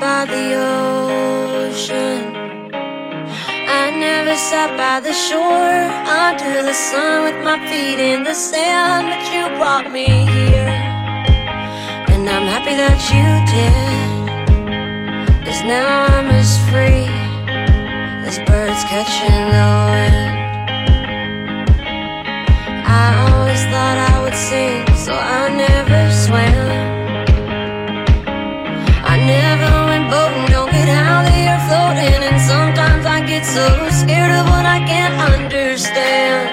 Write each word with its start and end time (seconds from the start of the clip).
by 0.00 0.26
the 0.26 0.54
ocean. 1.68 2.34
I 3.68 3.90
never 3.90 4.36
sat 4.36 4.76
by 4.76 5.00
the 5.00 5.12
shore 5.12 5.80
under 6.24 6.62
the 6.62 6.74
sun 6.74 7.24
with 7.24 7.38
my 7.44 7.58
feet 7.68 7.98
in 7.98 8.22
the 8.22 8.34
sand, 8.34 9.08
but 9.08 9.24
you 9.32 9.48
brought 9.58 9.90
me 9.90 10.06
here. 10.06 10.74
And 12.12 12.28
I'm 12.28 12.46
happy 12.54 12.74
that 12.76 12.98
you 13.12 13.26
did. 13.54 14.26
Cause 15.46 15.62
now 15.64 15.86
I'm 16.12 16.28
as 16.28 16.58
free 16.68 17.08
as 18.28 18.38
birds 18.48 18.82
catching 18.90 19.44
the 19.56 19.68
wind. 19.92 20.36
I 22.84 23.06
always 23.30 23.62
thought 23.70 23.98
I 24.12 24.14
would 24.22 24.34
sing, 24.34 24.84
so 24.96 25.12
I 25.14 25.48
never 25.64 26.00
swam. 26.12 26.96
I 29.08 29.16
never 29.16 29.85
get 33.36 33.44
so 33.44 33.68
scared 33.90 34.32
of 34.40 34.46
what 34.52 34.64
I 34.64 34.78
can't 34.92 35.16
understand. 35.32 36.48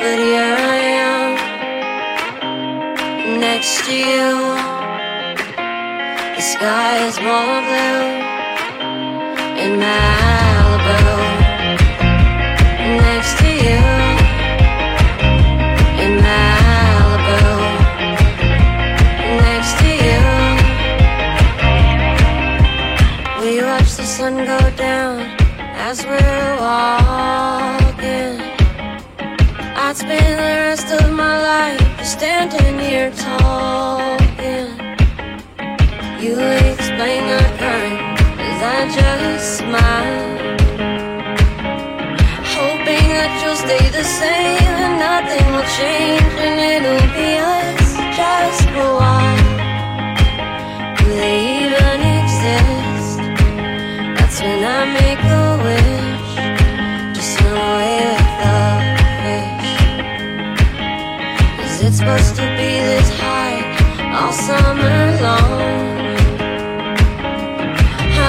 But 0.00 0.18
here 0.28 0.54
I 0.74 0.78
am, 1.08 1.28
next 3.40 3.72
to 3.86 3.94
you. 4.10 4.30
The 6.36 6.42
sky 6.52 6.92
is 7.08 7.16
more 7.28 7.60
blue 7.68 8.04
in 9.62 9.70
Malibu. 9.82 11.00
Next 13.06 13.32
to 13.40 13.50
you 13.66 13.82
in 16.04 16.12
Malibu. 16.26 17.42
Next 19.46 19.72
to 19.80 19.90
you. 20.06 20.22
We 23.40 23.50
watch 23.64 23.90
the 23.96 24.06
sun 24.16 24.34
go 24.44 24.60
down 24.76 25.37
as 25.90 26.04
we're 26.04 26.56
walking. 26.60 28.36
I'd 29.84 29.96
spend 29.96 30.32
the 30.44 30.54
rest 30.68 30.88
of 31.00 31.10
my 31.24 31.36
life 31.52 32.04
standing 32.04 32.78
here 32.78 33.10
talking. 33.12 34.68
You 36.22 36.34
explain 36.68 37.22
the 37.32 37.42
current 37.60 38.00
as 38.48 38.60
I 38.76 38.80
just 38.98 39.44
smile. 39.60 40.28
Hoping 42.56 43.06
that 43.16 43.32
you'll 43.40 43.62
stay 43.66 43.84
the 44.00 44.06
same 44.20 44.74
and 44.84 44.94
nothing 45.08 45.46
will 45.54 45.70
change 45.80 46.32
and 46.46 46.56
it'll 46.72 47.08
be 47.16 47.30
us 47.56 47.88
just 48.18 48.64
for 48.74 48.88
a 48.92 49.00
while. 49.00 49.44
Do 50.98 51.06
they 51.22 51.38
even 51.62 51.98
exist? 52.20 53.18
That's 54.16 54.38
when 54.42 54.60
I 54.64 54.80
make 54.92 55.07
supposed 62.08 62.36
to 62.36 62.46
be 62.56 62.72
this 62.88 63.10
high 63.20 63.60
all 64.16 64.32
summer 64.32 64.98
long? 65.20 65.60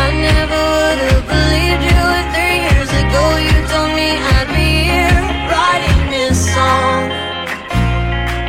I 0.04 0.08
never 0.28 0.62
would 0.76 1.00
have 1.08 1.26
believed 1.34 1.84
you 1.88 2.02
three 2.34 2.60
years 2.68 2.92
ago 3.04 3.24
you 3.48 3.56
told 3.72 3.92
me 4.00 4.10
I'd 4.36 4.50
be 4.60 4.70
here 4.92 5.22
writing 5.50 6.02
this 6.12 6.38
song. 6.54 7.04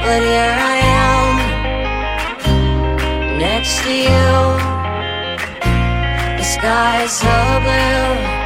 But 0.02 0.20
here 0.30 0.56
I 0.72 0.76
am, 1.06 1.32
next 3.38 3.74
to 3.84 3.92
you. 4.10 4.30
The 6.38 6.46
sky 6.56 7.04
is 7.04 7.12
so 7.12 7.36
blue 7.62 8.39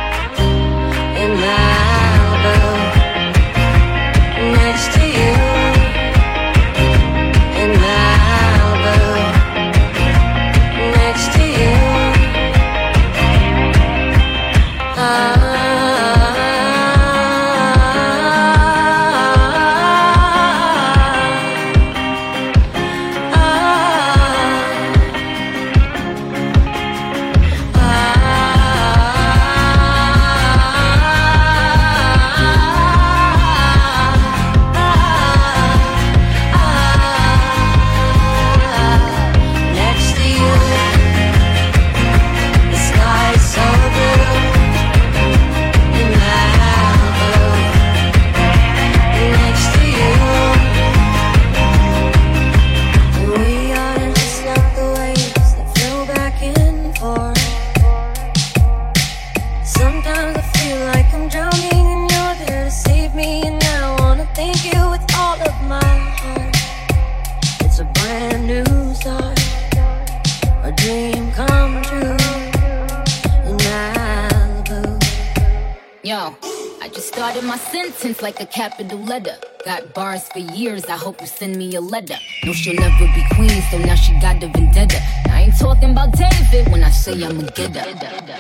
capital 78.65 78.99
letter. 79.01 79.37
Got 79.67 79.93
bars 79.93 80.25
for 80.33 80.39
years, 80.39 80.85
I 80.87 80.97
hope 80.97 81.21
you 81.21 81.27
send 81.27 81.57
me 81.57 81.75
a 81.75 81.83
letter. 81.83 82.17
No, 82.45 82.53
she'll 82.55 82.75
never 82.75 83.07
be 83.17 83.23
queen, 83.35 83.61
so 83.71 83.77
now 83.79 83.95
she 83.95 84.13
got 84.21 84.41
the 84.41 84.49
vendetta. 84.49 85.01
I 85.29 85.43
ain't 85.43 85.59
talking 85.59 85.91
about 85.91 86.13
David 86.17 86.73
when 86.73 86.83
I 86.83 86.89
say 86.89 87.13
I'm 87.23 87.41
a 87.41 87.51
getter. 87.59 87.85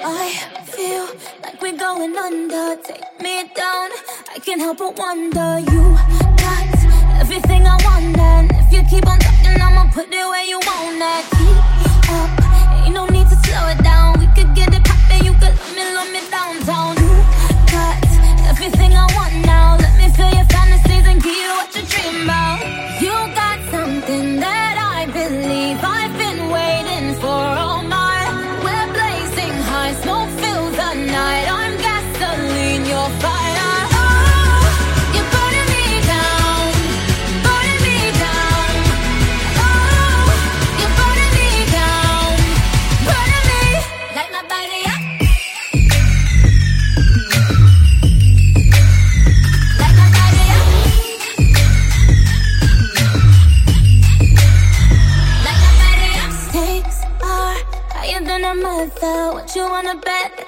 I 0.02 0.30
feel 0.64 1.06
like 1.42 1.60
we're 1.60 1.76
going 1.76 2.16
under. 2.16 2.66
Take 2.82 3.04
me 3.20 3.34
down. 3.54 3.88
I 4.34 4.38
can't 4.44 4.62
help 4.62 4.78
but 4.78 4.96
wonder. 4.96 5.50
You 5.70 5.82
got 6.44 6.72
everything 7.20 7.62
I 7.66 7.76
want, 7.84 8.16
and 8.16 8.50
if 8.60 8.72
you 8.72 8.82
keep 8.88 9.06
on 9.06 9.18
talking, 9.18 9.60
I'ma 9.60 9.90
put 9.92 10.08
it 10.10 10.33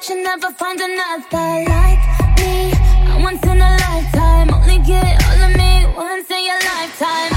bet 0.07 0.15
that 0.15 0.15
you 0.15 0.23
never 0.23 0.53
find 0.53 0.81
another 0.81 1.65
like 1.69 1.99
me? 2.39 2.73
A 3.13 3.23
once 3.23 3.43
in 3.45 3.61
a 3.61 3.77
lifetime. 3.77 4.53
Only 4.53 4.79
get 4.85 5.25
all 5.25 5.43
of 5.43 5.57
me 5.57 5.87
once 5.97 6.31
in 6.31 6.45
your 6.45 6.61
lifetime. 6.61 7.36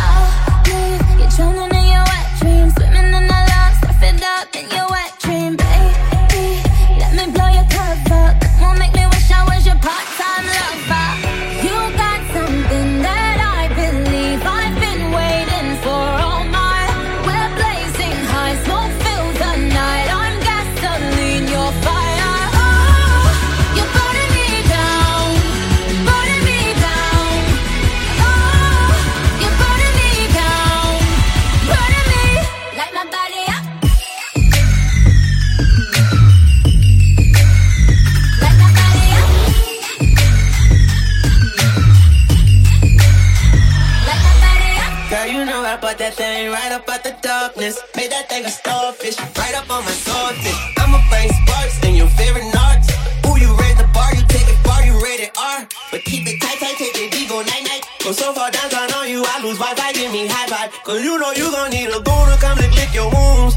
think 48.29 48.45
a 48.45 48.49
starfish. 48.49 49.17
Right 49.35 49.55
up 49.57 49.69
on 49.69 49.83
my 49.83 49.91
swordfish. 49.91 50.59
I'ma 50.77 51.01
bring 51.09 51.29
sparks 51.41 51.81
in 51.83 51.95
your 51.95 52.07
favorite 52.13 52.47
narcs. 52.53 52.87
Ooh, 53.25 53.37
you 53.41 53.49
raise 53.57 53.75
the 53.75 53.89
bar, 53.91 54.13
you 54.15 54.23
take 54.29 54.47
it 54.47 54.59
far, 54.63 54.85
you 54.85 54.95
rated 55.01 55.31
R. 55.35 55.67
But 55.91 56.05
keep 56.05 56.27
it 56.29 56.37
tight, 56.39 56.59
tight, 56.61 56.77
take 56.77 56.95
it 56.95 57.11
D, 57.11 57.27
go 57.27 57.41
night, 57.41 57.65
night. 57.65 57.83
Go 58.03 58.11
so 58.13 58.31
far 58.33 58.51
downtown 58.51 58.93
on 58.93 59.09
you, 59.09 59.25
I 59.25 59.41
lose 59.43 59.57
Wi-Fi, 59.57 59.91
give 59.93 60.11
me 60.13 60.27
high 60.29 60.47
five. 60.47 60.71
Cause 60.85 61.03
you 61.03 61.19
know 61.19 61.31
you 61.33 61.51
gon' 61.51 61.71
need 61.71 61.89
a 61.89 61.99
goon 61.99 62.25
to 62.29 62.37
come 62.39 62.57
to 62.57 62.69
lick 62.77 62.93
your 62.93 63.09
wounds. 63.11 63.55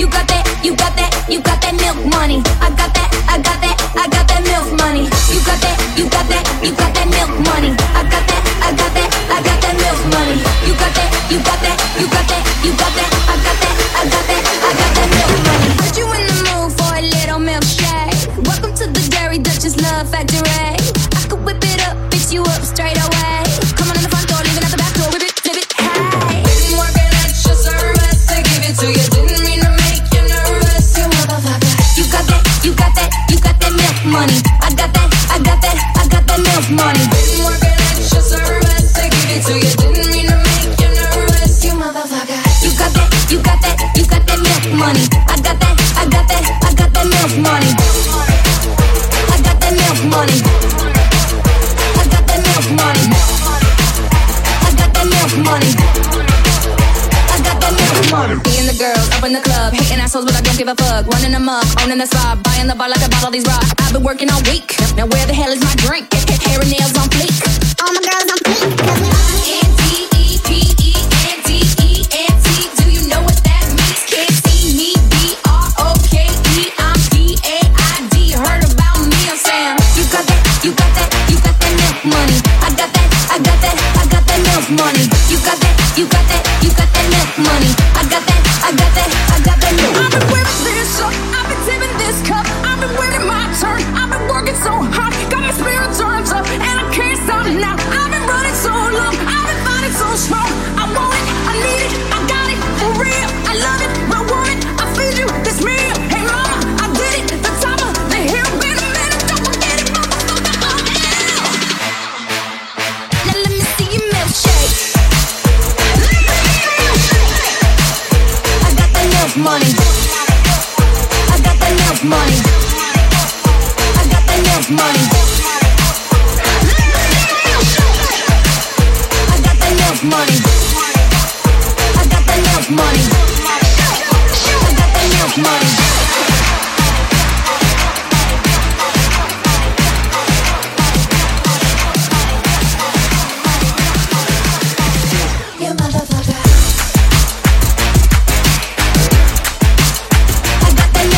You 0.00 0.08
got 0.08 0.26
that, 0.28 0.64
you 0.64 0.74
got 0.74 0.96
that, 0.96 1.12
you 1.28 1.42
got 1.42 1.60
that 1.60 1.76
milk 1.76 2.00
money. 2.08 2.40
I 2.64 2.72
got 2.72 2.88
that, 2.96 3.12
I 3.28 3.36
got 3.36 3.60
that, 3.60 3.76
I 3.92 4.08
got 4.08 4.24
that 4.32 4.40
milk 4.48 4.72
money. 4.80 5.04
You 5.28 5.44
got 5.44 5.60
that, 5.60 5.76
you 5.92 6.08
got 6.08 6.24
that, 6.32 6.40
you 6.64 6.72
got 6.72 6.88
that 6.96 7.04
milk 7.04 7.28
money. 7.44 7.76
I 7.92 8.08
got 8.08 8.24
that, 8.24 8.42
I 8.64 8.72
got 8.72 8.96
that, 8.96 9.10
I 9.28 9.44
got 9.44 9.60
that 9.60 9.76
milk 9.76 10.00
money. 10.08 10.40
You 10.64 10.72
got 10.72 10.88
that, 10.96 11.10
you 11.28 11.36
got 11.44 11.60
that, 11.60 11.76
you 12.00 12.08
got 12.08 12.24
that, 12.32 12.42
you 12.64 12.72
got 12.80 12.92
that, 12.96 13.10
I 13.28 13.36
got 13.44 13.60
that. 13.60 13.79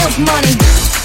Money. 0.02 1.01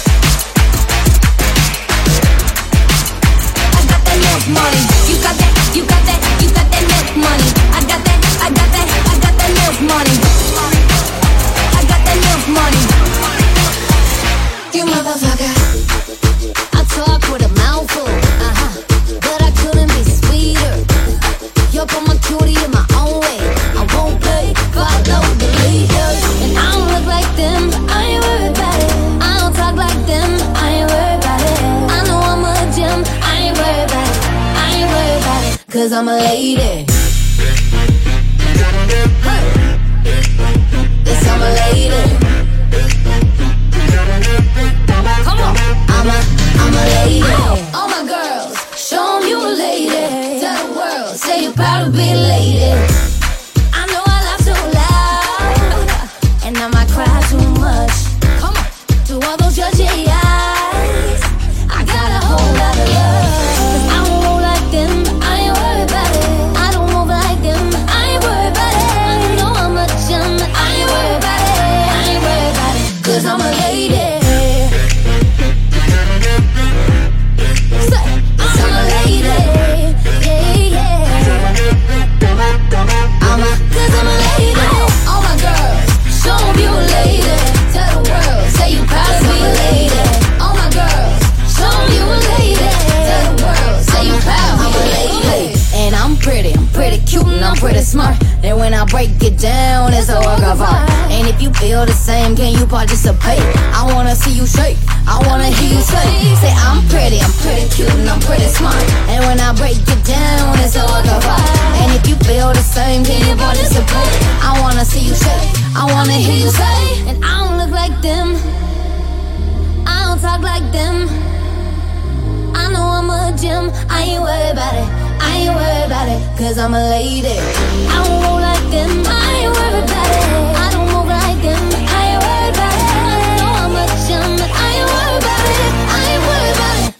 I'ma 36.08 36.16
lay 36.24 36.47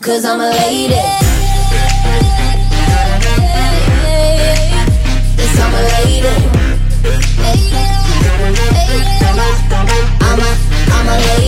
cause 0.08 0.24
I'm 0.24 0.40
a 0.40 0.48
lady. 0.48 0.94
Yes, 5.34 5.60
I'm 5.60 5.74
a 5.74 5.80
lady. 5.92 6.28
I'm 10.20 10.40
a, 10.40 10.50
I'm 10.92 11.08
a 11.08 11.10
lady. 11.26 11.47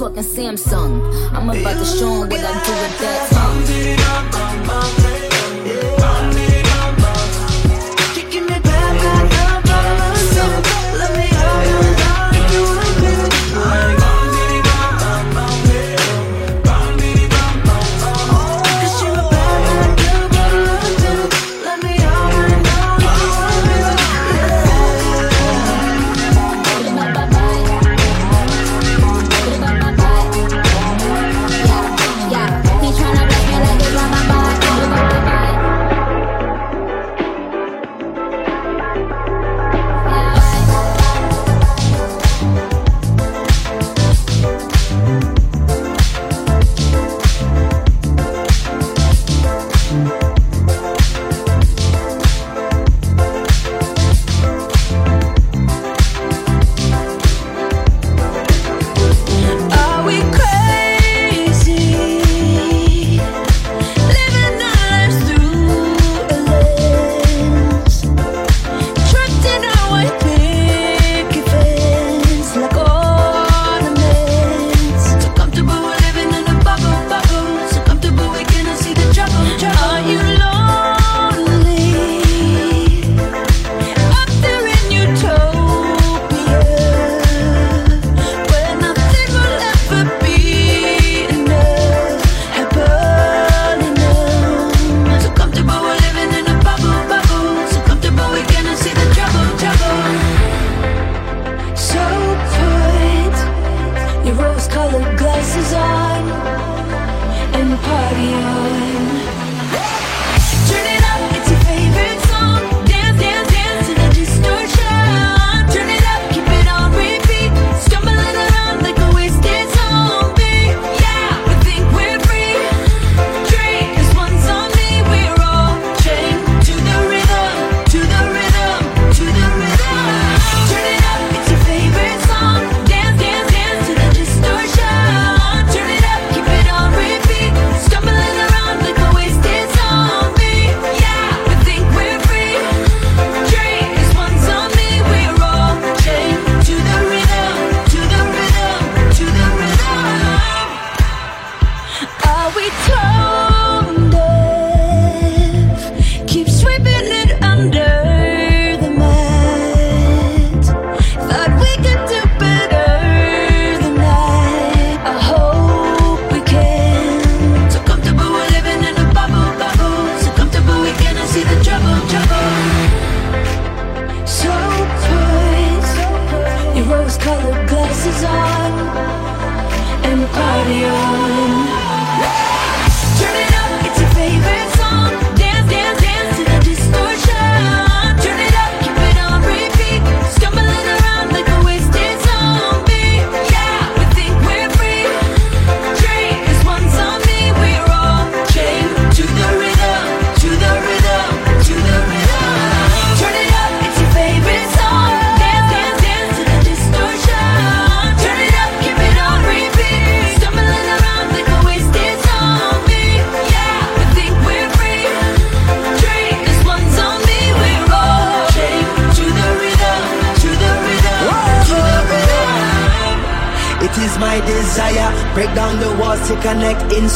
talking 0.00 0.22
Samsung. 0.22 0.96
I'm 1.36 1.50
about 1.50 1.76
to 1.76 1.84
show 1.84 2.22
'em 2.22 2.30
what 2.30 2.40
I 2.40 2.52
do 2.64 2.79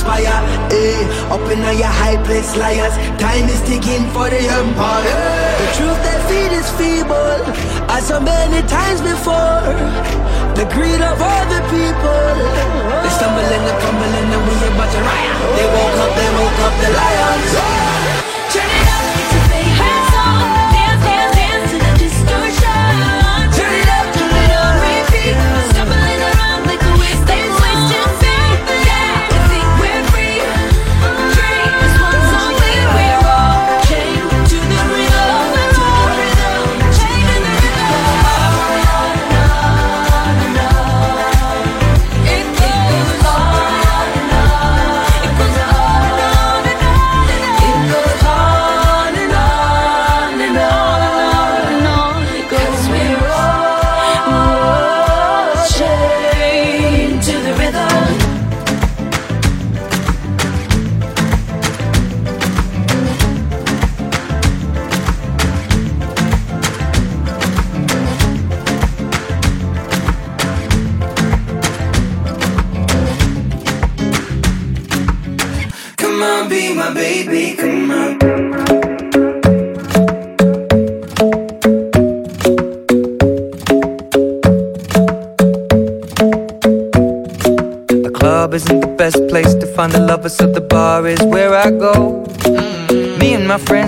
inspire. 0.04 0.36
Eh, 0.70 1.32
up 1.32 1.40
in 1.50 1.60
your 1.78 1.88
high 1.88 2.22
place, 2.24 2.56
liars. 2.56 2.94
Time 3.18 3.48
is 3.48 3.60
ticking 3.62 4.04
for 4.12 4.28
the 4.28 4.38
empire. 4.38 5.20
The 5.60 5.68
truth 5.76 5.98
they 6.04 6.18
feed 6.28 6.52
is 6.52 6.68
feeble, 6.76 7.40
as 7.88 8.06
so 8.08 8.20
many 8.20 8.60
times 8.68 9.00
before. 9.00 9.64
The 10.54 10.66
greed 10.72 11.00
of 11.00 11.18
other 11.20 11.62
people. 11.72 12.36
They 13.02 13.10
stumble 13.16 13.48
and 13.56 13.64
they 13.66 13.76
crumble 13.80 14.14
and 14.20 14.28
we 14.46 14.54
about 14.68 14.90
to 14.92 15.00
riot. 15.00 15.36
They 15.56 15.66
woke 15.72 15.98
up, 16.04 16.12
they 16.16 16.30
woke 16.38 16.60
up 16.66 16.74
the 16.82 16.90
lions. 17.00 17.52
Turn 18.52 18.70
it 18.70 18.86
up, 18.96 19.13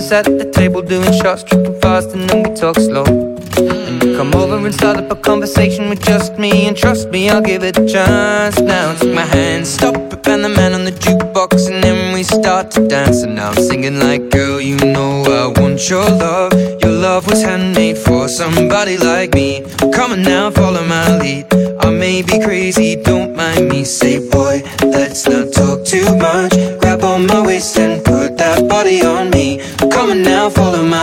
friends 0.07 0.27
at 0.29 0.39
the 0.39 0.51
table 0.51 0.83
doing 0.83 1.13
shots, 1.13 1.43
tripping 1.43 1.79
fast, 1.81 2.11
and 2.11 2.29
then 2.29 2.43
we 2.43 2.55
talk 2.55 2.77
slow. 2.77 3.05
And 3.05 4.03
you 4.03 4.17
come 4.17 4.35
over 4.35 4.57
and 4.65 4.75
start 4.75 4.97
up 4.97 5.11
a 5.11 5.17
conversation 5.17 5.89
with 5.89 6.03
just 6.03 6.39
me, 6.39 6.67
and 6.67 6.77
trust 6.77 7.09
me, 7.11 7.29
I'll 7.31 7.41
give 7.41 7.63
it 7.63 7.79
a 7.79 7.87
chance. 7.87 8.59
Now 8.61 8.95
take 8.95 9.15
my 9.15 9.25
hand, 9.25 9.67
stop 9.67 9.97
it, 9.97 10.27
and 10.29 10.45
the 10.45 10.49
man 10.49 10.75
on 10.75 10.85
the 10.85 10.93
jukebox, 10.93 11.71
and 11.71 11.83
then 11.83 12.15
we 12.15 12.23
start 12.23 12.71
to 12.73 12.87
dance. 12.87 13.23
And 13.23 13.35
now 13.37 13.51
I'm 13.51 13.57
singing 13.57 13.99
like, 13.99 14.31
girl, 14.31 14.61
you 14.61 14.77
know 14.77 15.23
I 15.25 15.61
want 15.61 15.89
your 15.89 16.05
love. 16.05 16.53
Your 16.83 16.93
love 16.93 17.27
was 17.29 17.43
handmade 17.43 17.99
for 17.99 18.29
somebody 18.29 18.97
like 18.99 19.35
me. 19.35 19.65
Come 19.93 20.13
on 20.13 20.23
now, 20.23 20.51
follow 20.51 20.85
my 20.85 21.19
lead. 21.19 21.47
I 21.81 21.91
may 21.91 22.23
be 22.23 22.39
crazy, 22.41 22.97
don't 22.97 23.26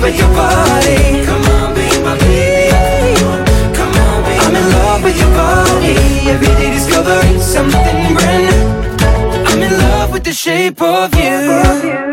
Love 0.00 0.02
with 0.02 0.18
your 0.18 0.28
body. 0.34 1.24
Come 1.26 1.42
on, 1.42 1.74
be 1.74 1.86
my 2.02 2.16
baby. 2.18 3.14
Come 3.74 3.92
on, 3.94 4.24
be 4.24 4.32
I'm 4.38 4.56
in 4.56 4.70
love 4.72 5.04
with 5.04 5.18
your 5.18 5.30
body. 5.30 5.94
Every 6.28 6.46
day 6.46 6.70
discovering 6.72 7.40
something 7.40 8.14
brand 8.14 8.42
new. 8.46 9.46
I'm 9.46 9.62
in 9.62 9.78
love 9.78 10.12
with 10.12 10.24
the 10.24 10.32
shape 10.32 10.80
of. 10.80 11.14
You 11.14 12.09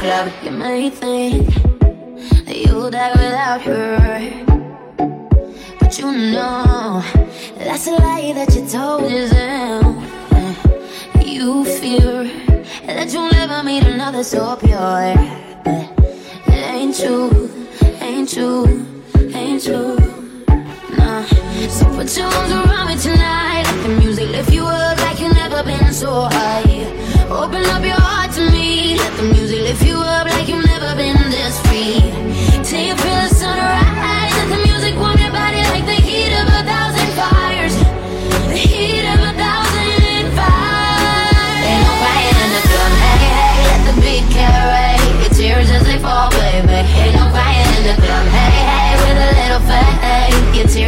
Club. 0.00 0.32
You 0.42 0.50
may 0.50 0.90
think 0.90 1.46
that 2.46 2.56
you'll 2.56 2.90
die 2.90 3.12
without 3.12 3.60
her. 3.60 3.98
But 5.78 5.96
you 5.96 6.10
know 6.10 7.04
that's 7.56 7.86
a 7.86 7.92
lie 7.92 8.32
that 8.34 8.52
you 8.52 8.66
told 8.66 9.12
yourself. 9.12 9.94
You 11.24 11.64
fear 11.64 12.24
that 12.86 13.12
you'll 13.12 13.30
never 13.30 13.62
meet 13.62 13.84
another 13.84 14.24
so 14.24 14.56
pure. 14.56 15.14
It 17.04 18.00
ain't 18.00 18.28
true, 18.28 18.86
ain't 19.34 19.64
true. 19.64 19.96
Nah. 20.96 21.24
So 21.68 21.84
put 21.96 22.16
your 22.16 22.26
arms 22.26 22.52
around 22.52 22.86
me 22.86 22.96
tonight. 22.96 23.64
Let 23.64 23.82
the 23.82 23.88
music 23.98 24.28
lift 24.30 24.52
you 24.52 24.64
up 24.64 24.98
like 24.98 25.18
you've 25.18 25.34
never 25.34 25.64
been 25.64 25.92
so 25.92 26.28
high. 26.30 26.62
Open 27.28 27.64
up 27.66 27.82
your 27.82 27.98
heart 27.98 28.30
to 28.36 28.48
me. 28.52 28.96
Let 28.96 29.16
the 29.16 29.24
music 29.24 29.62
lift 29.62 29.84
you 29.84 29.96
up 29.96 30.28
like 30.28 30.46
you've 30.46 30.64
never 30.64 30.94
been 30.94 31.16
this 31.32 31.58
free. 31.66 32.01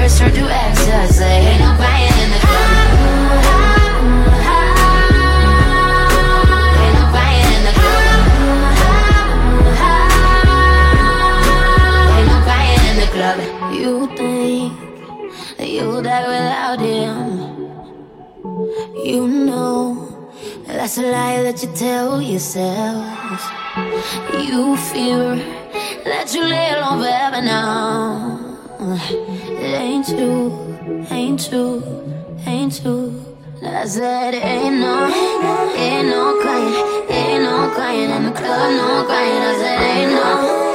Tears 0.04 0.18
turn 0.18 0.32
to 0.34 0.44
ecstasy. 0.50 1.24
Ain't 1.24 1.60
no 1.60 1.74
crying 1.76 2.16
in 2.22 2.30
the 2.30 2.38
club. 2.44 2.70
Ain't 6.82 6.94
no 6.98 7.04
crying 7.14 7.50
in 7.56 7.62
the 7.68 7.72
club. 7.80 8.16
Ain't 12.14 12.28
no 12.28 12.36
crying 12.46 12.84
in 12.90 12.96
the 13.00 13.08
club. 13.14 13.38
You 13.72 13.92
think 14.16 14.72
that 15.56 15.68
you'll 15.68 16.02
die 16.02 16.26
without 16.28 16.80
him. 16.80 17.18
You 19.04 19.26
know 19.28 19.80
that's 20.66 20.98
a 20.98 21.02
lie 21.02 21.42
that 21.42 21.62
you 21.62 21.72
tell 21.74 22.20
yourself. 22.20 23.40
You 24.34 24.76
fear 24.76 25.36
that 26.04 26.34
you 26.34 26.44
lay 26.44 26.70
alone 26.74 27.00
forever 27.02 27.40
now. 27.42 28.53
Ain't 28.86 30.06
true, 30.06 30.52
ain't 31.10 31.48
true, 31.48 31.82
ain't 32.46 32.82
true. 32.82 33.14
I 33.62 33.86
said 33.86 34.34
ain't 34.34 34.78
no, 34.78 35.06
ain't 35.74 36.08
no 36.08 36.38
crying, 36.42 37.08
ain't 37.08 37.44
no 37.44 37.70
crying 37.74 38.10
in 38.10 38.24
the 38.24 38.32
club, 38.32 38.70
no 38.72 39.06
crying. 39.06 39.42
I 39.42 39.56
said 39.56 39.80
ain't 39.80 40.12
no, 40.12 40.73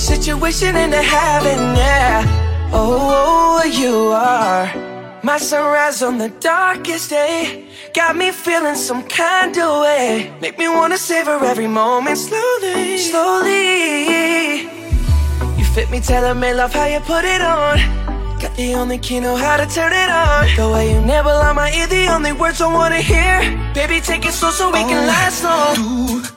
situation 0.00 0.76
into 0.76 1.02
heaven, 1.02 1.76
yeah. 1.76 2.24
Oh, 2.72 3.60
oh, 3.62 3.64
you 3.64 4.12
are 4.12 4.72
my 5.22 5.36
sunrise 5.38 6.02
on 6.02 6.18
the 6.18 6.30
darkest 6.40 7.10
day. 7.10 7.66
Got 7.94 8.16
me 8.16 8.30
feeling 8.30 8.74
some 8.74 9.02
kind 9.02 9.56
of 9.58 9.82
way. 9.82 10.32
Make 10.40 10.58
me 10.58 10.68
wanna 10.68 10.96
savor 10.96 11.44
every 11.44 11.66
moment 11.66 12.18
slowly, 12.18 12.96
slowly. 12.98 14.62
You 15.58 15.64
fit 15.74 15.90
me, 15.90 16.00
tailor 16.00 16.34
made, 16.34 16.54
love 16.54 16.72
how 16.72 16.86
you 16.86 17.00
put 17.00 17.24
it 17.24 17.42
on. 17.42 17.78
Got 18.40 18.56
the 18.56 18.74
only 18.74 18.96
key, 18.96 19.20
know 19.20 19.36
how 19.36 19.58
to 19.58 19.66
turn 19.66 19.92
it 19.92 20.10
on. 20.10 20.46
The 20.56 20.72
way 20.72 20.94
you 20.94 21.00
never 21.02 21.28
lie 21.28 21.52
my 21.52 21.70
ear, 21.72 21.86
the 21.86 22.06
only 22.06 22.32
words 22.32 22.60
I 22.62 22.72
wanna 22.72 23.02
hear. 23.02 23.40
Baby, 23.74 24.00
take 24.00 24.24
it 24.24 24.32
slow 24.32 24.50
so 24.50 24.68
we 24.70 24.80
can 24.80 25.04
oh. 25.04 25.06
last 25.06 25.44
long. 25.44 25.76
Tú, 25.76 26.19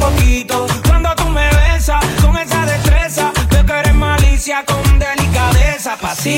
poquito 0.00 0.49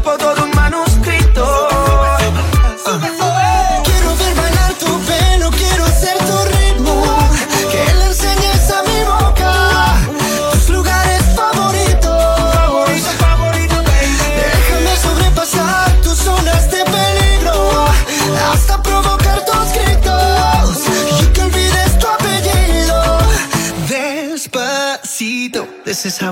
todo 0.00 0.44
un 0.44 0.50
manuscrito. 0.54 1.68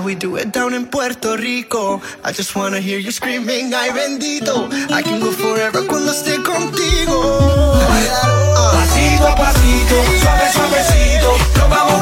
We 0.07 0.15
do 0.15 0.37
it 0.37 0.53
down 0.53 0.73
in 0.73 0.87
Puerto 0.87 1.35
Rico. 1.35 2.01
I 2.23 2.31
just 2.31 2.55
wanna 2.55 2.79
hear 2.79 2.97
you 2.97 3.11
screaming, 3.11 3.73
ay 3.73 3.89
bendito. 3.91 4.71
I 4.89 5.01
can 5.01 5.19
go 5.19 5.33
forever 5.33 5.85
cuando 5.85 6.13
esté 6.13 6.41
contigo. 6.41 7.17
Pasito 8.71 9.27
a 9.27 9.35
pasito, 9.35 9.95
suave, 10.21 10.47
suavecito. 10.53 11.29
Nos 11.59 11.69
vamos 11.69 11.97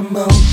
rush. 0.00 0.24
Levanta 0.24 0.43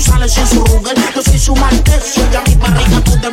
sale 0.00 0.28
sin 0.28 0.46
su 0.46 0.64
ruger. 0.64 0.96
Yo 1.14 1.22
soy 1.22 1.38
su 1.38 1.54
maltés, 1.56 2.14
soy 2.14 2.36
a 2.36 2.42
mi 2.46 2.54
barriga, 2.56 3.00
tú 3.04 3.18
te 3.20 3.28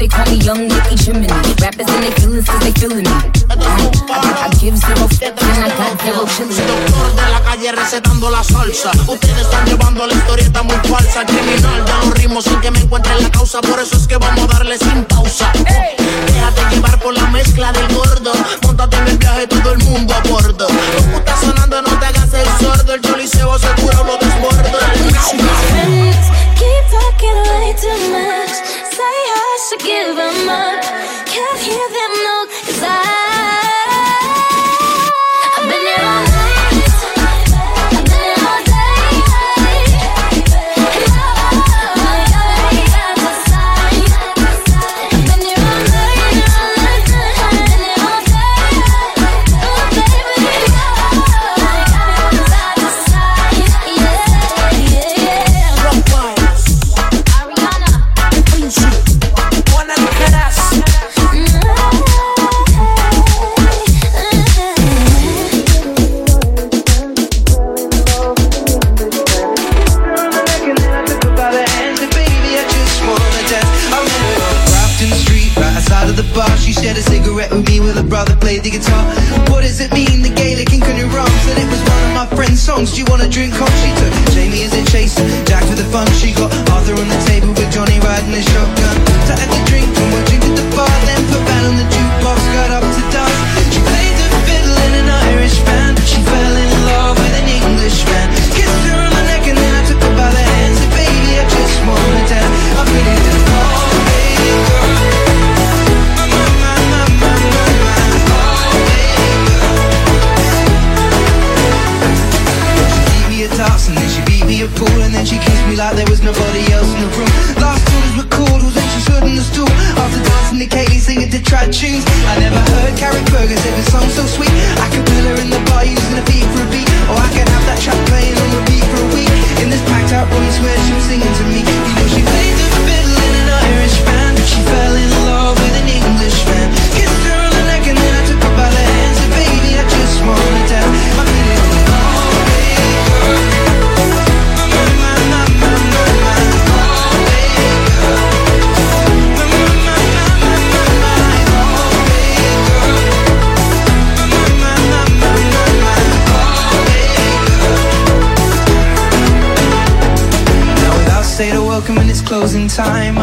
they 0.00 0.08
call 0.08 0.24
me 0.32 0.38
Young 0.40 0.66
Rappers 1.60 1.90
feelings 2.16 2.48
cause 2.48 2.60
they 2.64 2.72
feeling 2.72 3.04
me. 3.04 3.40
Soy 6.50 6.66
doctor 6.66 7.14
de 7.16 7.30
la 7.30 7.40
calle 7.44 7.72
recetando 7.72 8.30
la 8.30 8.42
salsa. 8.42 8.90
Ustedes 9.06 9.38
están 9.38 9.66
llevando 9.66 10.06
la 10.06 10.14
historieta 10.14 10.62
muy 10.62 10.76
falsa. 10.88 11.26
Criminal 11.26 11.84
ya 11.86 11.96
los 11.98 12.14
ritmos 12.14 12.44
sin 12.44 12.60
que 12.60 12.70
me 12.70 12.80
encuentren 12.80 13.22
la 13.22 13.30
causa. 13.30 13.60
Por 13.60 13.78
eso 13.78 13.96
es 13.96 14.06
que 14.06 14.16
vamos 14.16 14.44
a 14.44 14.58
darle 14.58 14.78
sin 14.78 15.04
pausa. 15.04 15.52
Déjate 15.54 16.74
llevar 16.74 16.98
por 17.00 17.12
la 17.14 17.26
mezcla 17.26 17.70
del 17.72 17.94
gordo 17.94 18.32
songs. 82.86 82.92
Do 82.92 82.98
you 83.00 83.04
wanna 83.08 83.28
drink 83.28 83.54
coffee? 83.54 83.99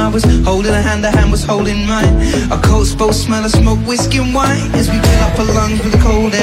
I 0.07 0.09
was 0.09 0.23
holding 0.45 0.71
a 0.71 0.81
hand, 0.81 1.03
the 1.03 1.11
hand 1.11 1.31
was 1.31 1.43
holding 1.43 1.85
mine. 1.85 2.15
A 2.49 2.57
cold, 2.63 2.87
both 2.97 3.13
smell 3.13 3.43
of 3.43 3.51
smoke, 3.51 3.77
whiskey 3.85 4.19
and 4.19 4.33
wine 4.33 4.71
as 4.71 4.89
we 4.89 4.97
fill 5.03 5.23
up 5.27 5.37
our 5.37 5.45
lungs 5.53 5.83
with 5.83 5.91
the 5.91 5.97
cold 5.97 6.33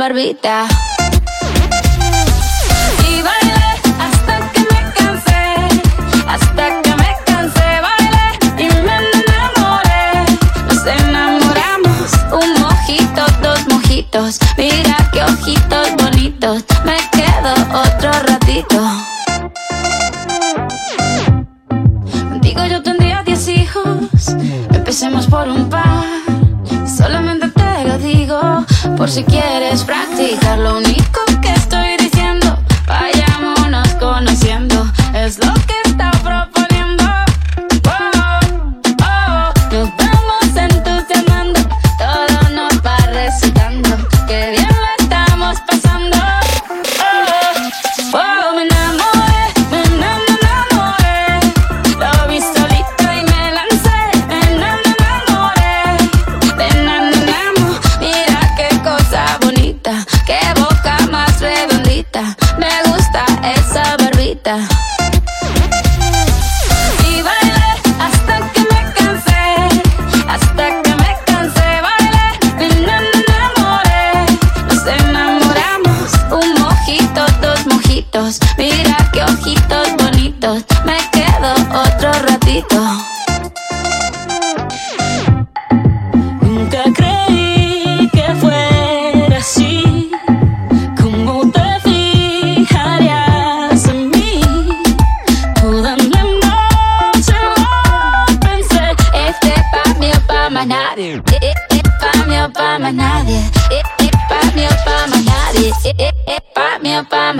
barbita. 0.00 0.59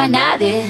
ama 0.01 0.09
nadie. 0.09 0.65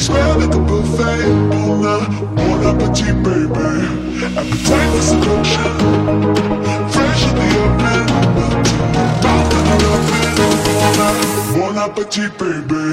Smell 0.00 0.38
like 0.38 0.54
a 0.54 0.58
buffet. 0.58 1.22
Bon, 1.50 1.82
bon 2.36 2.66
appetit, 2.66 3.16
baby. 3.22 3.68
Appetite 4.38 4.88
for 4.92 5.02
seduction. 5.02 5.72
Fresh 6.92 7.24
in 7.28 7.34
the 7.36 7.46
oven. 7.64 8.06
Mouth 9.22 9.52
in 9.56 9.64
the 9.68 9.76
oven. 9.94 10.22
Bon 11.54 11.76
appetit, 11.78 12.32
baby. 12.38 12.84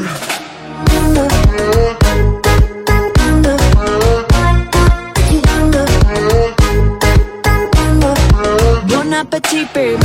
Bon 8.87 9.13
appetit, 9.13 9.73
baby. 9.73 10.03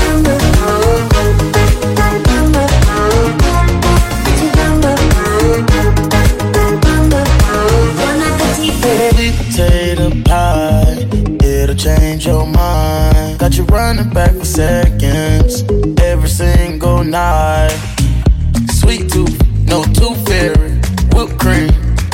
Got 13.55 13.69
you 13.69 13.75
running 13.77 14.11
back 14.11 14.33
for 14.33 14.45
seconds 14.45 15.63
every 16.01 16.29
single 16.29 17.05
night. 17.05 17.71
Sweet 18.73 19.09
tooth, 19.09 19.39
no 19.63 19.85
tooth 19.85 20.27
fairy. 20.27 20.73
Whipped 21.15 21.39
cream, 21.39 21.71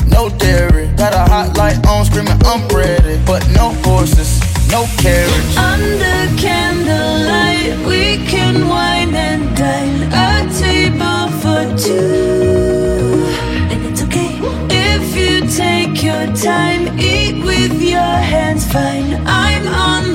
no 0.07 0.29
dairy. 0.37 0.89
Got 0.99 1.15
a 1.15 1.25
hot 1.33 1.57
light 1.57 1.79
on, 1.87 2.05
screaming 2.05 2.37
I'm 2.45 2.69
ready. 2.69 3.19
But 3.25 3.49
no 3.57 3.71
horses, 3.81 4.39
no 4.71 4.85
carriage. 4.99 5.57
Under 5.57 6.29
candlelight, 6.37 7.87
we 7.87 8.19
can 8.27 8.69
wine 8.69 9.15
and 9.15 9.57
dine. 9.57 10.13
A 10.13 10.47
table 10.61 11.31
for 11.41 11.65
two. 11.79 13.25
And 13.73 13.87
it's 13.87 14.03
okay 14.03 14.39
if 14.69 15.17
you 15.17 15.49
take 15.49 16.03
your 16.03 16.27
time. 16.37 17.01
Eat 17.01 17.43
with 17.43 17.81
your 17.81 17.99
hands, 18.29 18.71
fine. 18.71 19.15
I'm 19.25 19.67
on 19.69 20.10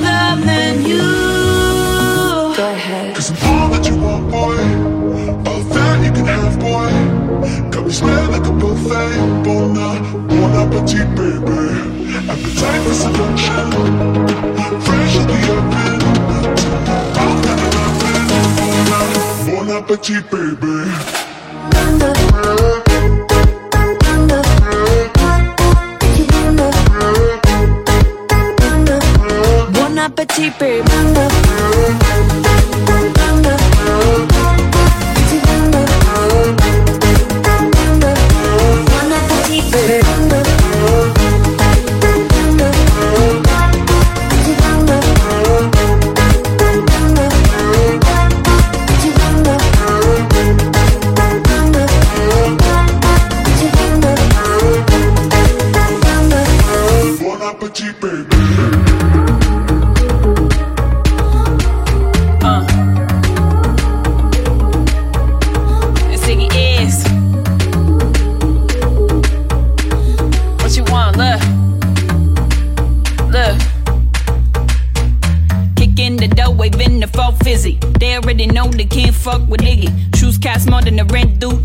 boy. 6.66 6.92
Got 7.70 7.82
me 7.86 7.92
smell 7.92 8.30
like 8.30 8.46
a 8.46 8.52
buffet. 8.52 9.10
Bon, 9.44 9.74
bon 10.28 10.52
appetit, 10.62 11.08
baby. 11.18 11.60
Appetite 12.32 12.82
for 12.84 12.96
seduction. 13.02 13.66
Fresh 14.84 15.16
in 15.20 15.26
the 15.30 15.38
oven. 15.56 15.98
Mouth 17.16 17.46
in 17.50 17.56
the 17.62 17.68
oven. 17.84 18.26
Bon 19.46 19.68
appetit, 19.76 20.24
baby. 20.30 20.76
Bon 29.74 29.98
appetit, 29.98 30.52
baby. 30.58 32.45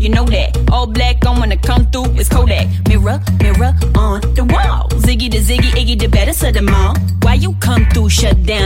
You 0.02 0.08
know 0.08 0.24
that. 0.24 0.58
All 0.70 0.86
black 0.86 1.24
I'm 1.24 1.38
gonna 1.38 1.56
come 1.56 1.86
through, 1.90 2.06
it's 2.18 2.28
Kodak. 2.28 2.66
Mirror, 2.88 3.20
mirror 3.40 3.72
on 3.94 4.20
the 4.34 4.44
wall. 4.44 4.88
Ziggy 5.04 5.30
the 5.30 5.38
Ziggy, 5.38 5.70
Iggy 5.80 5.98
the 5.98 6.08
better, 6.08 6.30
of 6.46 6.54
the 6.54 6.62
all. 6.72 6.96
Why 7.22 7.34
you 7.34 7.54
come 7.60 7.86
through, 7.90 8.08
shut 8.08 8.42
down 8.44 8.61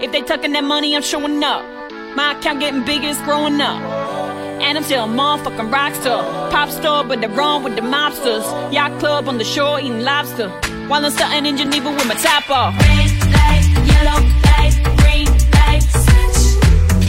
If 0.00 0.12
they 0.12 0.22
tucking 0.22 0.52
that 0.52 0.62
money, 0.62 0.94
I'm 0.94 1.02
showing 1.02 1.42
up. 1.42 1.64
My 2.14 2.38
account 2.38 2.60
getting 2.60 2.84
bigger, 2.84 3.08
it's 3.08 3.20
growing 3.22 3.60
up. 3.60 3.82
And 4.62 4.78
I'm 4.78 4.84
still 4.84 5.04
a 5.04 5.08
motherfucking 5.08 5.72
rock 5.72 5.92
star. 5.96 6.50
Pop 6.52 6.70
star, 6.70 7.02
but 7.02 7.20
they 7.20 7.26
wrong 7.26 7.64
with 7.64 7.74
the 7.74 7.82
mobsters. 7.82 8.46
Yacht 8.72 8.96
club 9.00 9.28
on 9.28 9.38
the 9.38 9.44
shore 9.44 9.80
eating 9.80 10.02
lobster. 10.02 10.50
While 10.86 11.04
I'm 11.04 11.10
stunting 11.10 11.46
in 11.46 11.56
Geneva 11.56 11.90
with 11.90 12.06
my 12.06 12.14
top 12.14 12.48
off. 12.48 12.78
Red 12.78 13.10
yellow 13.90 14.22
green 15.02 15.26
switch. 15.26 16.40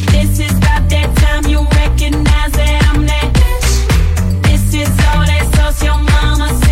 This 0.09 0.39
is 0.39 0.57
about 0.57 0.89
that 0.89 1.13
time 1.17 1.45
you 1.45 1.61
recognize 1.61 2.51
that 2.53 2.89
I'm 2.89 3.05
that 3.05 3.33
bitch. 3.37 4.43
This 4.43 4.73
is 4.73 4.89
all 5.13 5.25
that 5.29 5.83
your 5.83 5.97
mama 5.97 6.68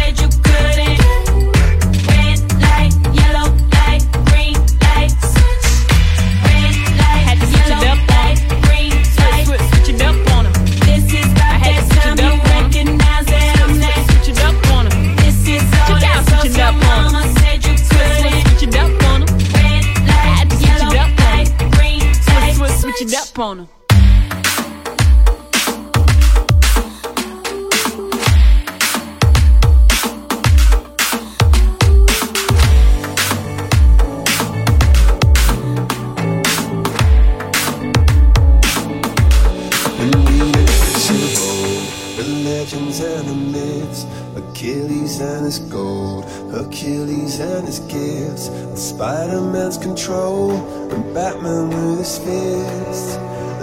Spooner. 23.38 23.68
legends 42.44 43.00
and 43.00 43.28
the 43.28 43.36
myths, 43.36 44.06
Achilles 44.36 45.20
and 45.20 45.46
his 45.46 45.60
gold, 45.60 46.26
Achilles 46.58 47.40
and 47.40 47.68
his 47.68 47.80
gifts, 47.80 48.50
Spider 48.82 49.42
Man's 49.42 49.78
control, 49.78 50.52
and 50.92 51.14
Batman 51.14 51.70
with 51.70 52.00
his 52.00 52.18
fists. 52.18 53.37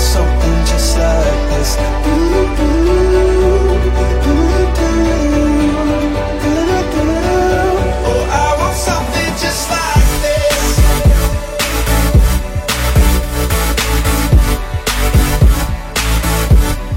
something 0.00 0.64
just 0.64 0.96
like 0.96 1.50
this. 1.50 1.76
Oh, 8.06 8.24
I 8.30 8.56
want 8.58 8.76
something 8.76 9.32
just 9.36 9.70
like 9.70 10.10
this. 10.24 10.78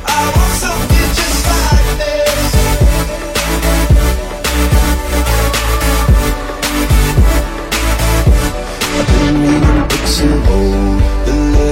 I 0.06 0.32
want 0.36 0.54
something 0.64 1.10
just 1.20 1.46
like 1.52 1.90
this. 2.02 2.54
I've 8.96 9.08
been 9.10 9.36
old, 10.50 11.03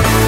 Oh, 0.00 0.27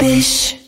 Fish. 0.00 0.59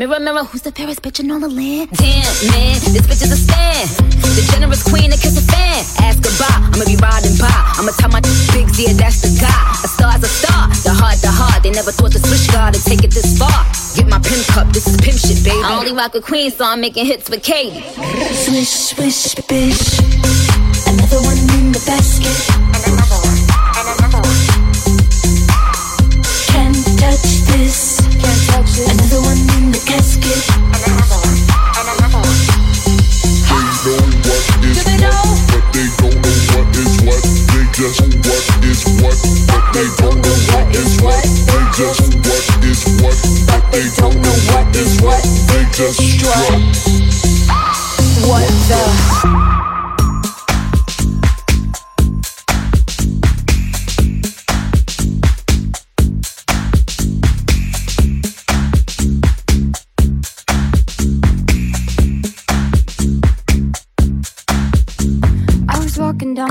Mirror, 0.00 0.20
mirror, 0.20 0.44
who's 0.44 0.62
the 0.62 0.72
fairest 0.72 1.02
bitch 1.02 1.20
in 1.20 1.30
all 1.30 1.40
the 1.40 1.52
land? 1.52 1.92
Damn, 1.92 2.24
man, 2.48 2.80
this 2.88 3.04
bitch 3.04 3.20
is 3.20 3.32
a 3.32 3.36
stan. 3.36 3.84
The 4.32 4.48
generous 4.50 4.80
queen 4.80 5.12
that 5.12 5.20
kiss 5.20 5.36
a 5.36 5.44
fan. 5.44 5.84
Ask 6.00 6.24
goodbye, 6.24 6.72
I'ma 6.72 6.88
be 6.88 6.96
riding 6.96 7.36
by. 7.36 7.52
I'ma 7.76 7.92
tell 8.00 8.08
my 8.08 8.24
big 8.56 8.64
yeah, 8.80 8.96
that's 8.96 9.20
the 9.20 9.28
guy. 9.36 9.52
A 9.84 9.88
star's 9.92 10.24
a 10.24 10.32
star. 10.32 10.72
The 10.88 10.96
heart, 10.96 11.20
the 11.20 11.28
heart. 11.28 11.60
They 11.62 11.68
never 11.68 11.92
thought 11.92 12.16
the 12.16 12.18
switch 12.24 12.48
guard 12.48 12.72
to 12.72 12.80
take 12.80 13.04
it 13.04 13.12
this 13.12 13.36
far. 13.36 13.52
Get 13.92 14.08
my 14.08 14.16
pimp 14.24 14.48
cup, 14.48 14.72
this 14.72 14.88
is 14.88 14.96
pimp 14.96 15.20
shit, 15.20 15.44
baby. 15.44 15.60
I 15.60 15.76
only 15.76 15.92
rock 15.92 16.16
a 16.16 16.22
queen, 16.24 16.48
so 16.48 16.64
I'm 16.64 16.80
making 16.80 17.04
hits 17.04 17.28
with 17.28 17.44
Katy. 17.44 17.84
Swish, 18.48 18.96
swish, 18.96 19.36
bish. 19.52 20.00
Another 20.88 21.20
one 21.28 21.36
in 21.60 21.76
the 21.76 21.82
basket. 21.84 22.32
Can't 22.88 23.29
touch 27.00 27.40
this. 27.48 27.96
Can't 28.20 28.42
touch 28.52 28.76
this. 28.76 28.92
Another 28.92 29.20
one 29.24 29.40
in 29.56 29.72
the 29.72 29.80
casket. 29.88 30.36
They 34.76 34.96
don't 34.96 35.00
know 35.00 35.00
what 35.00 35.16
is 35.16 35.16
what, 35.16 35.40
but 35.48 35.64
they 35.72 35.88
don't 35.96 36.20
know 36.20 36.36
what 36.52 36.76
is 36.76 37.00
what. 37.00 37.24
They 37.48 37.64
just 37.72 38.04
what 38.20 38.44
is 38.68 38.84
what, 39.00 39.16
but 39.48 39.64
they 39.72 39.88
don't 39.96 40.20
know 40.20 40.36
what 40.52 40.68
is 40.76 41.00
what. 41.00 41.24
They 41.48 41.64
just 41.72 42.04
what 42.20 42.44
is 42.68 42.84
what, 43.00 43.16
but 43.48 43.62
they 43.72 43.88
don't 43.96 44.20
know 44.20 44.36
what 44.52 44.68
is 44.76 45.00
what. 45.00 45.24
They 45.48 45.64
just 45.72 45.96
strut. 45.96 46.60
What 48.28 48.44
the? 48.68 49.69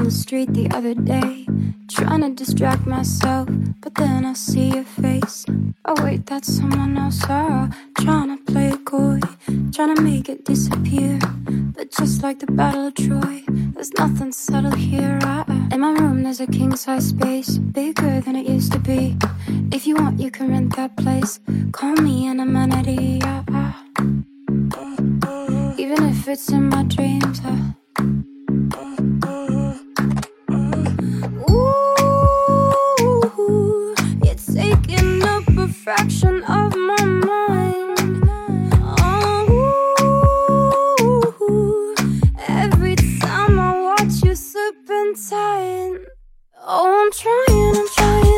The 0.09 0.15
street 0.15 0.51
the 0.55 0.67
other 0.71 0.95
day, 0.95 1.45
trying 1.87 2.21
to 2.21 2.31
distract 2.31 2.87
myself, 2.87 3.47
but 3.79 3.93
then 3.93 4.25
I 4.25 4.33
see 4.33 4.69
your 4.69 4.83
face. 4.83 5.45
Oh, 5.85 6.03
wait, 6.03 6.25
that's 6.25 6.51
someone 6.51 6.97
else. 6.97 7.21
Oh, 7.29 7.69
trying 7.99 8.35
to 8.35 8.43
play 8.51 8.71
coy, 8.85 9.19
trying 9.71 9.95
to 9.95 10.01
make 10.01 10.27
it 10.27 10.45
disappear. 10.45 11.19
But 11.75 11.91
just 11.91 12.23
like 12.23 12.39
the 12.39 12.47
Battle 12.47 12.87
of 12.87 12.95
Troy, 12.95 13.43
there's 13.75 13.93
nothing 13.99 14.31
subtle 14.31 14.71
here. 14.71 15.19
In 15.71 15.79
my 15.79 15.91
room, 15.91 16.23
there's 16.23 16.39
a 16.39 16.47
king 16.47 16.75
size 16.75 17.09
space, 17.09 17.59
bigger 17.59 18.19
than 18.21 18.35
it 18.35 18.47
used 18.47 18.71
to 18.71 18.79
be. 18.79 19.15
If 19.71 19.85
you 19.85 19.93
want, 19.95 20.19
you 20.19 20.31
can 20.31 20.49
rent 20.49 20.75
that 20.75 20.97
place. 20.97 21.39
Call 21.71 21.93
me 21.93 22.25
an 22.25 22.39
amenity. 22.39 23.21
I, 23.21 23.43
I, 23.49 23.73
even 25.77 26.03
if 26.09 26.27
it's 26.27 26.49
in 26.49 26.69
my 26.69 26.83
dreams. 26.83 27.41
Fraction 35.89 36.43
of 36.43 36.75
my 36.75 37.03
mind. 37.03 38.29
Oh, 41.01 41.95
every 42.47 42.95
time 42.95 43.59
I 43.59 43.81
watch 43.81 44.23
you 44.23 44.35
serpentine. 44.35 46.05
Oh, 46.61 47.01
I'm 47.01 47.11
trying, 47.11 47.75
I'm 47.75 47.87
trying, 47.95 48.19
I'm 48.19 48.21
trying, 48.21 48.28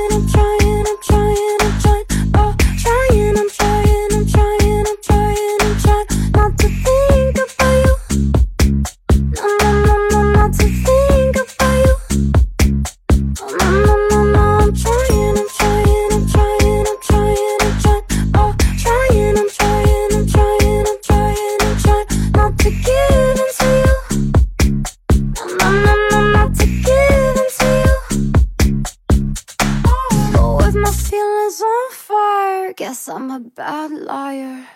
guess 32.91 33.07
I'm 33.07 33.31
a 33.31 33.39
bad 33.39 33.91
liar. 33.91 34.67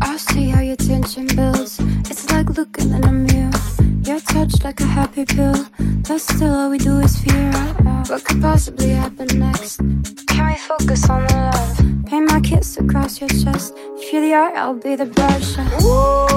I 0.00 0.16
see 0.16 0.48
how 0.48 0.62
your 0.62 0.76
tension 0.76 1.26
builds. 1.26 1.78
It's 2.08 2.30
like 2.30 2.48
looking 2.56 2.90
in 2.90 3.04
a 3.04 3.12
mirror. 3.12 3.50
You're 4.02 4.20
touched 4.20 4.64
like 4.64 4.80
a 4.80 4.86
happy 4.86 5.26
pill. 5.26 5.66
But 6.08 6.20
still, 6.22 6.54
all 6.54 6.70
we 6.70 6.78
do 6.78 7.00
is 7.00 7.18
fear. 7.18 7.52
What 8.08 8.24
could 8.24 8.40
possibly 8.40 8.92
happen 9.02 9.28
next? 9.38 9.76
Can 10.26 10.46
we 10.46 10.56
focus 10.70 11.10
on 11.10 11.26
the 11.26 11.34
love? 11.52 12.06
Paint 12.06 12.30
my 12.30 12.40
kiss 12.40 12.78
across 12.78 13.20
your 13.20 13.28
chest. 13.28 13.74
If 13.98 14.10
you're 14.10 14.22
the 14.22 14.32
art, 14.32 14.54
I'll 14.56 14.80
be 14.88 14.96
the 14.96 15.04
brush. 15.04 15.58
Ooh, 15.84 16.36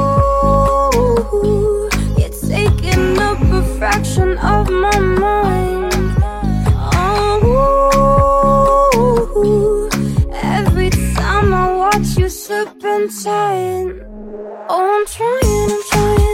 it's 2.18 2.42
taking 2.50 3.18
up 3.18 3.40
a 3.40 3.64
fraction 3.78 4.38
of 4.40 4.70
my 4.70 5.00
mind. 5.00 5.93
Oh, 12.96 13.02
I'm 13.02 13.10
trying, 13.10 13.90
I'm 14.70 15.06
trying, 15.08 15.72
I'm 15.72 15.84
trying, 15.90 16.33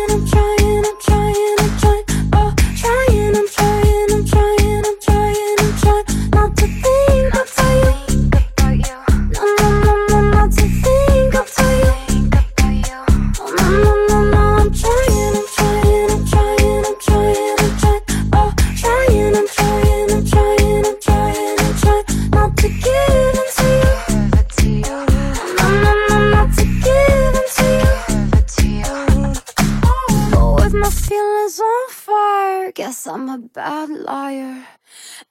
I'm 33.09 33.27
a 33.27 33.39
bad 33.39 33.89
liar. 33.89 34.67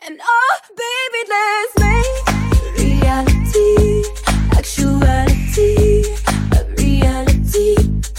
And 0.04 0.20
oh, 0.20 0.58
baby, 0.82 1.22
let's 1.30 1.74
make 1.78 2.26
reality, 2.76 4.02
actuality, 4.50 6.02
a 6.58 6.64
reality. 6.76 8.17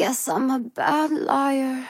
Guess 0.00 0.28
I'm 0.28 0.48
a 0.50 0.58
bad 0.58 1.10
liar. 1.10 1.86